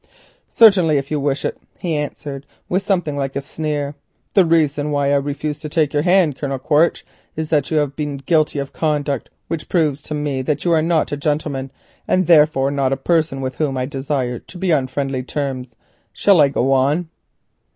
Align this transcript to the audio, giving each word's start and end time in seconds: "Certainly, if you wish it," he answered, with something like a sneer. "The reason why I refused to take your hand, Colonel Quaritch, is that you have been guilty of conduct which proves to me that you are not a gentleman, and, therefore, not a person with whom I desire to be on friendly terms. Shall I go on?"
"Certainly, 0.49 0.97
if 0.97 1.11
you 1.11 1.19
wish 1.19 1.45
it," 1.45 1.59
he 1.79 1.95
answered, 1.95 2.47
with 2.67 2.81
something 2.81 3.15
like 3.15 3.35
a 3.35 3.41
sneer. 3.41 3.93
"The 4.33 4.45
reason 4.45 4.89
why 4.89 5.11
I 5.13 5.15
refused 5.17 5.61
to 5.61 5.69
take 5.69 5.93
your 5.93 6.01
hand, 6.01 6.39
Colonel 6.39 6.57
Quaritch, 6.57 7.05
is 7.35 7.49
that 7.49 7.69
you 7.69 7.77
have 7.77 7.95
been 7.95 8.17
guilty 8.17 8.57
of 8.57 8.73
conduct 8.73 9.29
which 9.47 9.69
proves 9.69 10.01
to 10.01 10.15
me 10.15 10.41
that 10.41 10.65
you 10.65 10.71
are 10.71 10.81
not 10.81 11.11
a 11.11 11.17
gentleman, 11.17 11.71
and, 12.07 12.25
therefore, 12.25 12.71
not 12.71 12.91
a 12.91 12.97
person 12.97 13.41
with 13.41 13.57
whom 13.57 13.77
I 13.77 13.85
desire 13.85 14.39
to 14.39 14.57
be 14.57 14.73
on 14.73 14.87
friendly 14.87 15.21
terms. 15.21 15.75
Shall 16.13 16.41
I 16.41 16.47
go 16.47 16.71
on?" 16.73 17.09